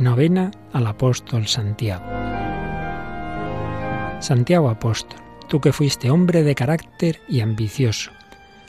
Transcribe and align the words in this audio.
Novena 0.00 0.50
al 0.72 0.86
apóstol 0.86 1.46
Santiago. 1.46 2.06
Santiago 4.20 4.70
apóstol, 4.70 5.20
tú 5.46 5.60
que 5.60 5.74
fuiste 5.74 6.10
hombre 6.10 6.42
de 6.42 6.54
carácter 6.54 7.20
y 7.28 7.40
ambicioso, 7.40 8.10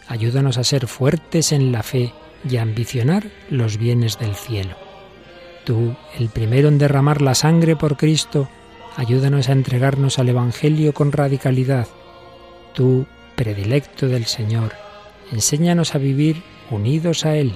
ayúdanos 0.09 0.57
a 0.57 0.65
ser 0.65 0.87
fuertes 0.87 1.53
en 1.53 1.71
la 1.71 1.83
fe 1.83 2.11
y 2.43 2.57
a 2.57 2.63
ambicionar 2.63 3.23
los 3.49 3.77
bienes 3.77 4.19
del 4.19 4.35
cielo. 4.35 4.75
Tú, 5.63 5.95
el 6.19 6.27
primero 6.27 6.67
en 6.67 6.77
derramar 6.77 7.21
la 7.21 7.33
sangre 7.33 7.77
por 7.77 7.95
Cristo, 7.95 8.49
ayúdanos 8.97 9.47
a 9.47 9.53
entregarnos 9.53 10.19
al 10.19 10.27
Evangelio 10.27 10.93
con 10.93 11.13
radicalidad. 11.13 11.87
Tú, 12.73 13.05
predilecto 13.37 14.09
del 14.09 14.25
Señor, 14.25 14.73
enséñanos 15.31 15.95
a 15.95 15.97
vivir 15.97 16.43
unidos 16.69 17.25
a 17.25 17.37
Él 17.37 17.55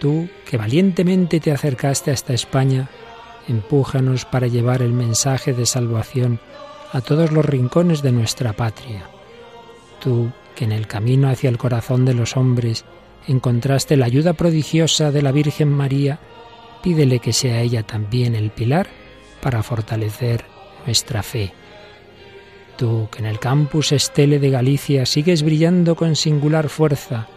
Tú, 0.00 0.30
que 0.46 0.56
valientemente 0.56 1.40
te 1.40 1.52
acercaste 1.52 2.10
hasta 2.10 2.32
España, 2.32 2.88
empújanos 3.46 4.24
para 4.24 4.46
llevar 4.46 4.80
el 4.80 4.94
mensaje 4.94 5.52
de 5.52 5.66
salvación 5.66 6.40
a 6.92 7.02
todos 7.02 7.32
los 7.32 7.44
rincones 7.44 8.00
de 8.00 8.10
nuestra 8.10 8.54
patria. 8.54 9.02
Tú, 10.00 10.32
que 10.56 10.64
en 10.64 10.72
el 10.72 10.86
camino 10.86 11.28
hacia 11.28 11.50
el 11.50 11.58
corazón 11.58 12.06
de 12.06 12.14
los 12.14 12.38
hombres 12.38 12.86
encontraste 13.28 13.98
la 13.98 14.06
ayuda 14.06 14.32
prodigiosa 14.32 15.10
de 15.10 15.20
la 15.20 15.32
Virgen 15.32 15.68
María, 15.68 16.18
pídele 16.82 17.18
que 17.18 17.34
sea 17.34 17.60
ella 17.60 17.82
también 17.82 18.34
el 18.34 18.50
pilar 18.50 18.88
para 19.42 19.62
fortalecer 19.62 20.46
nuestra 20.86 21.22
fe. 21.22 21.52
Tú, 22.78 23.08
que 23.12 23.18
en 23.18 23.26
el 23.26 23.38
campus 23.38 23.92
Estele 23.92 24.38
de 24.38 24.48
Galicia 24.48 25.04
sigues 25.04 25.42
brillando 25.42 25.94
con 25.94 26.16
singular 26.16 26.70
fuerza, 26.70 27.28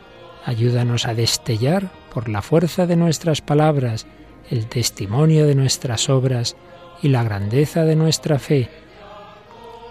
ayúdanos 0.45 1.05
a 1.05 1.14
destellar 1.14 1.91
por 2.13 2.30
la 2.30 2.41
fuerza 2.41 2.85
de 2.85 2.95
nuestras 2.95 3.41
palabras, 3.41 4.05
el 4.49 4.67
testimonio 4.67 5.48
de 5.48 5.55
nuestras 5.55 6.09
obras 6.09 6.55
y 7.02 7.09
la 7.09 7.23
grandeza 7.23 7.83
de 7.83 7.95
nuestra 7.95 8.39
fe. 8.39 8.69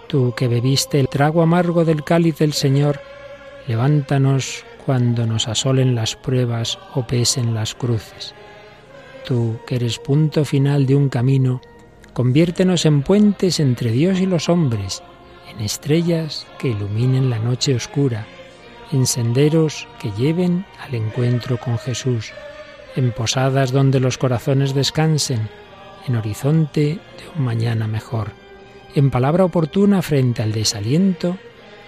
Tú 0.06 0.34
que 0.36 0.48
bebiste 0.48 1.00
el 1.00 1.08
trago 1.08 1.42
amargo 1.42 1.84
del 1.84 2.04
cáliz 2.04 2.38
del 2.38 2.52
Señor, 2.52 3.00
levántanos 3.66 4.64
cuando 4.84 5.26
nos 5.26 5.48
asolen 5.48 5.94
las 5.94 6.16
pruebas 6.16 6.78
o 6.94 7.06
pesen 7.06 7.54
las 7.54 7.74
cruces. 7.74 8.34
Tú 9.26 9.58
que 9.66 9.76
eres 9.76 9.98
punto 9.98 10.44
final 10.44 10.86
de 10.86 10.96
un 10.96 11.08
camino, 11.08 11.60
conviértenos 12.12 12.84
en 12.86 13.02
puentes 13.02 13.60
entre 13.60 13.90
Dios 13.90 14.20
y 14.20 14.26
los 14.26 14.48
hombres, 14.48 15.02
en 15.50 15.60
estrellas 15.60 16.46
que 16.58 16.68
iluminen 16.68 17.30
la 17.30 17.38
noche 17.38 17.74
oscura 17.74 18.26
en 18.92 19.06
senderos 19.06 19.88
que 20.00 20.10
lleven 20.12 20.64
al 20.80 20.94
encuentro 20.94 21.58
con 21.58 21.78
Jesús, 21.78 22.32
en 22.94 23.12
posadas 23.12 23.72
donde 23.72 24.00
los 24.00 24.18
corazones 24.18 24.74
descansen, 24.74 25.48
en 26.06 26.16
horizonte 26.16 26.80
de 26.80 27.28
un 27.36 27.44
mañana 27.44 27.86
mejor, 27.88 28.32
en 28.94 29.10
palabra 29.10 29.44
oportuna 29.44 30.02
frente 30.02 30.42
al 30.42 30.52
desaliento 30.52 31.38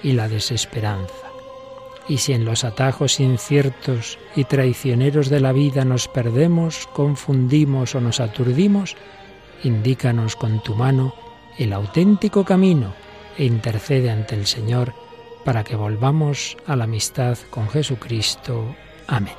y 0.02 0.12
la 0.12 0.28
desesperanza. 0.28 1.14
Y 2.08 2.19
si 2.19 2.33
en 2.33 2.44
los 2.44 2.64
atajos 2.64 3.20
inciertos 3.20 4.18
y 4.36 4.44
traicioneros 4.44 5.30
de 5.30 5.41
la 5.41 5.52
vida 5.52 5.84
nos 5.84 6.08
perdemos, 6.08 6.86
confundimos 6.92 7.94
o 7.94 8.00
nos 8.00 8.20
aturdimos, 8.20 8.96
indícanos 9.62 10.36
con 10.36 10.62
tu 10.62 10.74
mano 10.74 11.14
el 11.58 11.72
auténtico 11.72 12.44
camino 12.44 12.92
e 13.39 13.44
intercede 13.44 14.11
ante 14.11 14.34
el 14.34 14.46
Señor 14.46 14.92
para 15.44 15.62
que 15.62 15.76
volvamos 15.76 16.56
a 16.66 16.76
la 16.76 16.84
amistad 16.84 17.38
con 17.50 17.68
Jesucristo. 17.68 18.74
Amén. 19.06 19.34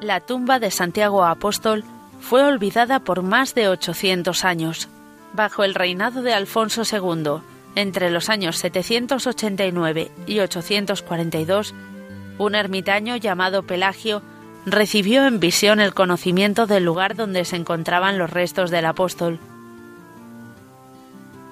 La 0.00 0.18
tumba 0.18 0.58
de 0.58 0.72
Santiago 0.72 1.24
Apóstol 1.24 1.84
fue 2.18 2.42
olvidada 2.42 2.98
por 2.98 3.22
más 3.22 3.54
de 3.54 3.68
800 3.68 4.44
años 4.44 4.88
bajo 5.32 5.64
el 5.64 5.74
reinado 5.74 6.22
de 6.22 6.32
Alfonso 6.32 6.82
II, 6.82 7.42
entre 7.74 8.10
los 8.10 8.28
años 8.28 8.58
789 8.58 10.10
y 10.26 10.40
842, 10.40 11.74
un 12.38 12.54
ermitaño 12.54 13.16
llamado 13.16 13.62
Pelagio 13.62 14.22
recibió 14.66 15.26
en 15.26 15.40
visión 15.40 15.80
el 15.80 15.94
conocimiento 15.94 16.66
del 16.66 16.84
lugar 16.84 17.14
donde 17.14 17.44
se 17.44 17.56
encontraban 17.56 18.18
los 18.18 18.30
restos 18.30 18.70
del 18.70 18.86
apóstol. 18.86 19.38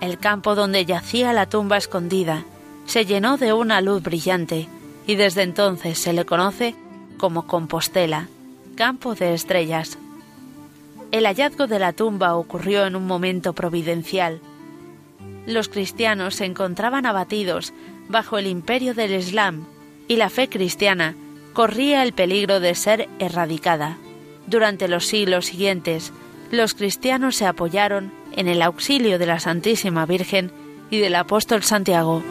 El 0.01 0.19
campo 0.19 0.55
donde 0.55 0.85
yacía 0.85 1.33
la 1.33 1.47
tumba 1.47 1.77
escondida 1.77 2.45
se 2.87 3.05
llenó 3.05 3.37
de 3.37 3.53
una 3.53 3.81
luz 3.81 4.03
brillante 4.03 4.69
y 5.07 5.17
desde 5.17 5.43
entonces 5.43 5.99
se 5.99 6.13
le 6.13 6.25
conoce 6.25 6.75
como 7.17 7.47
Compostela, 7.47 8.29
campo 8.77 9.15
de 9.15 9.35
estrellas. 9.35 9.99
El 11.11 11.25
hallazgo 11.25 11.67
de 11.67 11.79
la 11.79 11.95
tumba 11.95 12.37
ocurrió 12.37 12.85
en 12.87 12.95
un 12.95 13.07
momento 13.07 13.55
providencial. 13.55 14.41
Los 15.47 15.69
cristianos 15.69 16.35
se 16.35 16.45
encontraban 16.45 17.07
abatidos 17.07 17.73
bajo 18.09 18.37
el 18.37 18.47
imperio 18.47 18.95
del 18.95 19.15
Islam 19.15 19.65
y 20.07 20.17
la 20.17 20.29
fe 20.29 20.49
cristiana 20.49 21.15
corría 21.55 22.03
el 22.03 22.13
peligro 22.13 22.61
de 22.61 22.75
ser 22.75 23.09
erradicada. 23.19 23.97
Durante 24.47 24.87
los 24.87 25.07
siglos 25.07 25.47
siguientes, 25.47 26.13
los 26.51 26.75
cristianos 26.75 27.37
se 27.37 27.47
apoyaron 27.47 28.13
en 28.37 28.47
el 28.47 28.61
auxilio 28.61 29.19
de 29.19 29.27
la 29.27 29.41
Santísima 29.41 30.05
Virgen 30.05 30.51
y 30.91 30.99
del 30.99 31.15
apóstol 31.15 31.63
Santiago. 31.63 32.23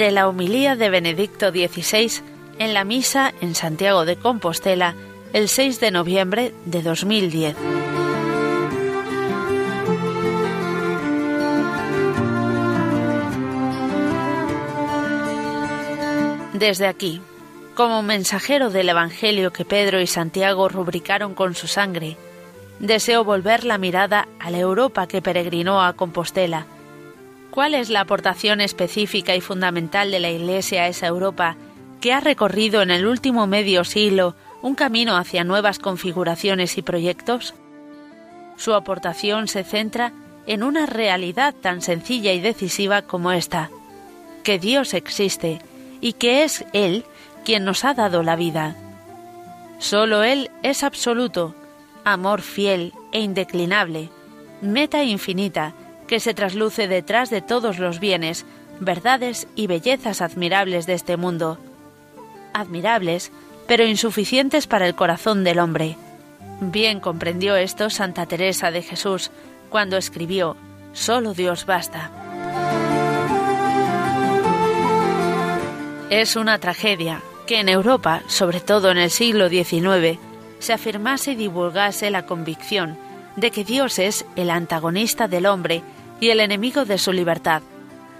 De 0.00 0.10
la 0.10 0.28
homilía 0.28 0.76
de 0.76 0.88
Benedicto 0.88 1.50
XVI 1.50 2.22
en 2.58 2.72
la 2.72 2.84
misa 2.84 3.34
en 3.42 3.54
Santiago 3.54 4.06
de 4.06 4.16
Compostela 4.16 4.94
el 5.34 5.46
6 5.46 5.78
de 5.78 5.90
noviembre 5.90 6.54
de 6.64 6.80
2010. 6.80 7.54
Desde 16.54 16.86
aquí, 16.86 17.20
como 17.74 18.00
mensajero 18.00 18.70
del 18.70 18.88
Evangelio 18.88 19.52
que 19.52 19.66
Pedro 19.66 20.00
y 20.00 20.06
Santiago 20.06 20.70
rubricaron 20.70 21.34
con 21.34 21.54
su 21.54 21.66
sangre, 21.66 22.16
deseo 22.78 23.22
volver 23.22 23.64
la 23.64 23.76
mirada 23.76 24.28
a 24.38 24.50
la 24.50 24.60
Europa 24.60 25.06
que 25.06 25.20
peregrinó 25.20 25.82
a 25.82 25.92
Compostela, 25.92 26.64
¿Cuál 27.50 27.74
es 27.74 27.90
la 27.90 28.00
aportación 28.00 28.60
específica 28.60 29.34
y 29.34 29.40
fundamental 29.40 30.12
de 30.12 30.20
la 30.20 30.30
Iglesia 30.30 30.82
a 30.82 30.88
esa 30.88 31.08
Europa 31.08 31.56
que 32.00 32.12
ha 32.12 32.20
recorrido 32.20 32.80
en 32.80 32.90
el 32.90 33.06
último 33.06 33.46
medio 33.46 33.84
siglo 33.84 34.36
un 34.62 34.74
camino 34.74 35.16
hacia 35.16 35.42
nuevas 35.42 35.80
configuraciones 35.80 36.78
y 36.78 36.82
proyectos? 36.82 37.54
Su 38.56 38.74
aportación 38.74 39.48
se 39.48 39.64
centra 39.64 40.12
en 40.46 40.62
una 40.62 40.86
realidad 40.86 41.54
tan 41.54 41.82
sencilla 41.82 42.32
y 42.32 42.40
decisiva 42.40 43.02
como 43.02 43.32
esta, 43.32 43.70
que 44.44 44.58
Dios 44.58 44.94
existe 44.94 45.60
y 46.00 46.12
que 46.14 46.44
es 46.44 46.64
Él 46.72 47.04
quien 47.44 47.64
nos 47.64 47.84
ha 47.84 47.94
dado 47.94 48.22
la 48.22 48.36
vida. 48.36 48.76
Solo 49.78 50.22
Él 50.22 50.50
es 50.62 50.84
absoluto, 50.84 51.54
amor 52.04 52.42
fiel 52.42 52.92
e 53.12 53.20
indeclinable, 53.20 54.08
meta 54.60 55.02
infinita, 55.02 55.74
que 56.10 56.18
se 56.18 56.34
trasluce 56.34 56.88
detrás 56.88 57.30
de 57.30 57.40
todos 57.40 57.78
los 57.78 58.00
bienes, 58.00 58.44
verdades 58.80 59.46
y 59.54 59.68
bellezas 59.68 60.22
admirables 60.22 60.84
de 60.86 60.94
este 60.94 61.16
mundo. 61.16 61.56
Admirables, 62.52 63.30
pero 63.68 63.86
insuficientes 63.86 64.66
para 64.66 64.88
el 64.88 64.96
corazón 64.96 65.44
del 65.44 65.60
hombre. 65.60 65.96
Bien 66.60 66.98
comprendió 66.98 67.54
esto 67.54 67.90
Santa 67.90 68.26
Teresa 68.26 68.72
de 68.72 68.82
Jesús 68.82 69.30
cuando 69.68 69.96
escribió, 69.96 70.56
Solo 70.94 71.32
Dios 71.32 71.64
basta. 71.64 72.10
Es 76.10 76.34
una 76.34 76.58
tragedia 76.58 77.22
que 77.46 77.60
en 77.60 77.68
Europa, 77.68 78.22
sobre 78.26 78.58
todo 78.58 78.90
en 78.90 78.98
el 78.98 79.10
siglo 79.10 79.48
XIX, 79.48 80.18
se 80.58 80.72
afirmase 80.72 81.32
y 81.32 81.36
divulgase 81.36 82.10
la 82.10 82.26
convicción 82.26 82.98
de 83.36 83.52
que 83.52 83.62
Dios 83.62 84.00
es 84.00 84.26
el 84.34 84.50
antagonista 84.50 85.28
del 85.28 85.46
hombre 85.46 85.84
y 86.20 86.30
el 86.30 86.40
enemigo 86.40 86.84
de 86.84 86.98
su 86.98 87.12
libertad. 87.12 87.62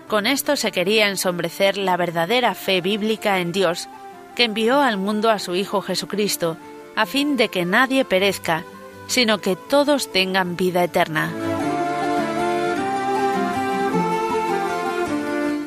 Con 0.08 0.26
esto 0.26 0.56
se 0.56 0.72
quería 0.72 1.08
ensombrecer 1.08 1.78
la 1.78 1.96
verdadera 1.96 2.54
fe 2.54 2.80
bíblica 2.80 3.38
en 3.38 3.52
Dios, 3.52 3.88
que 4.34 4.44
envió 4.44 4.80
al 4.80 4.96
mundo 4.96 5.30
a 5.30 5.38
su 5.38 5.54
Hijo 5.54 5.82
Jesucristo, 5.82 6.56
a 6.96 7.06
fin 7.06 7.36
de 7.36 7.48
que 7.48 7.64
nadie 7.64 8.04
perezca, 8.04 8.64
sino 9.06 9.38
que 9.38 9.54
todos 9.54 10.10
tengan 10.10 10.56
vida 10.56 10.82
eterna. 10.82 11.30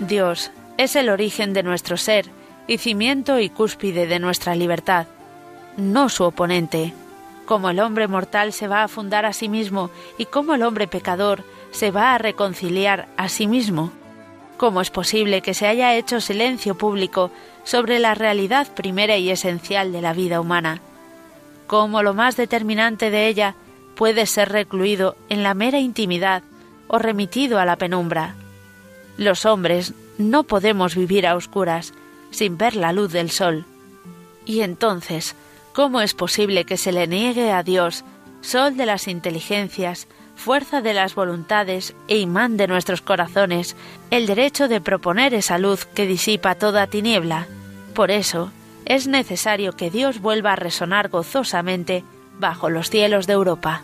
Dios 0.08 0.52
es 0.78 0.96
el 0.96 1.10
origen 1.10 1.54
de 1.54 1.64
nuestro 1.64 1.98
ser 1.98 2.26
y 2.68 2.78
cimiento 2.78 3.40
y 3.40 3.50
cúspide 3.50 4.08
de 4.08 4.20
nuestra 4.20 4.56
libertad, 4.56 5.08
no 5.78 6.10
su 6.10 6.24
oponente. 6.24 6.94
Como 7.46 7.70
el 7.70 7.80
hombre 7.80 8.08
mortal 8.08 8.54
se 8.54 8.68
va 8.68 8.84
a 8.84 8.88
fundar 8.88 9.26
a 9.26 9.34
sí 9.34 9.50
mismo 9.50 9.90
y 10.18 10.26
como 10.26 10.56
el 10.56 10.64
hombre 10.64 10.88
pecador 10.88 11.44
se 11.74 11.92
va 11.92 12.14
a 12.14 12.18
reconciliar 12.20 13.10
a 13.18 13.28
sí 13.28 13.48
mismo. 13.48 13.92
¿Cómo 14.58 14.80
es 14.80 14.92
posible 14.92 15.42
que 15.42 15.54
se 15.54 15.68
haya 15.68 15.96
hecho 15.96 16.22
silencio 16.22 16.76
público 16.76 17.32
sobre 17.64 18.00
la 18.00 18.14
realidad 18.14 18.74
primera 18.74 19.18
y 19.18 19.32
esencial 19.32 19.92
de 19.92 20.02
la 20.02 20.14
vida 20.14 20.40
humana? 20.40 20.80
¿Cómo 21.68 22.04
lo 22.04 22.14
más 22.14 22.38
determinante 22.38 23.10
de 23.10 23.28
ella 23.28 23.56
puede 23.96 24.28
ser 24.28 24.50
recluido 24.50 25.18
en 25.30 25.42
la 25.44 25.56
mera 25.56 25.80
intimidad 25.80 26.44
o 26.88 27.00
remitido 27.00 27.60
a 27.60 27.66
la 27.66 27.76
penumbra? 27.76 28.36
Los 29.18 29.46
hombres 29.46 29.94
no 30.20 30.44
podemos 30.44 30.96
vivir 30.96 31.26
a 31.26 31.36
oscuras, 31.36 31.94
sin 32.30 32.58
ver 32.58 32.76
la 32.76 32.94
luz 32.94 33.12
del 33.12 33.32
sol. 33.32 33.66
Y 34.46 34.62
entonces, 34.62 35.36
¿cómo 35.74 36.02
es 36.02 36.14
posible 36.14 36.66
que 36.66 36.78
se 36.78 36.92
le 36.92 37.08
niegue 37.08 37.52
a 37.52 37.64
Dios, 37.64 38.04
sol 38.42 38.78
de 38.78 38.86
las 38.86 39.08
inteligencias, 39.08 40.08
fuerza 40.36 40.82
de 40.82 40.94
las 40.94 41.16
voluntades 41.16 41.96
e 42.08 42.18
imán 42.18 42.58
de 42.58 42.68
nuestros 42.68 43.02
corazones, 43.02 43.76
el 44.12 44.28
derecho 44.28 44.68
de 44.68 44.82
proponer 44.82 45.34
esa 45.34 45.58
luz 45.58 45.86
que 45.86 46.06
disipa 46.06 46.56
toda 46.56 46.88
tiniebla? 46.88 47.48
Por 47.94 48.12
eso, 48.12 48.52
es 48.86 49.08
necesario 49.08 49.74
que 49.74 49.90
Dios 49.90 50.20
vuelva 50.20 50.54
a 50.54 50.58
resonar 50.58 51.10
gozosamente 51.10 52.04
bajo 52.40 52.70
los 52.70 52.90
cielos 52.90 53.28
de 53.28 53.34
Europa. 53.34 53.82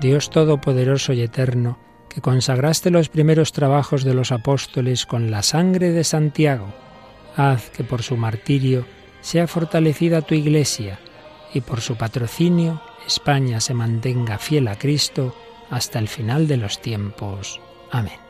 Dios 0.00 0.30
Todopoderoso 0.30 1.12
y 1.14 1.22
Eterno, 1.22 1.78
que 2.16 2.22
consagraste 2.22 2.90
los 2.90 3.10
primeros 3.10 3.52
trabajos 3.52 4.02
de 4.02 4.14
los 4.14 4.32
apóstoles 4.32 5.04
con 5.04 5.30
la 5.30 5.42
sangre 5.42 5.92
de 5.92 6.02
Santiago, 6.02 6.72
haz 7.36 7.68
que 7.68 7.84
por 7.84 8.02
su 8.02 8.16
martirio 8.16 8.86
sea 9.20 9.46
fortalecida 9.46 10.22
tu 10.22 10.34
Iglesia 10.34 10.98
y 11.52 11.60
por 11.60 11.82
su 11.82 11.96
patrocinio 11.96 12.80
España 13.06 13.60
se 13.60 13.74
mantenga 13.74 14.38
fiel 14.38 14.68
a 14.68 14.78
Cristo 14.78 15.36
hasta 15.68 15.98
el 15.98 16.08
final 16.08 16.48
de 16.48 16.56
los 16.56 16.80
tiempos. 16.80 17.60
Amén. 17.90 18.25